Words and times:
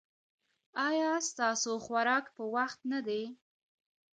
ایا 0.87 1.11
ستاسو 1.29 1.71
خوراک 1.85 2.25
په 2.35 2.43
وخت 2.55 2.79
نه 2.91 2.99
دی؟ 3.07 3.23